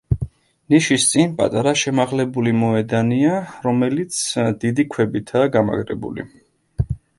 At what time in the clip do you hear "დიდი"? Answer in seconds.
4.65-4.89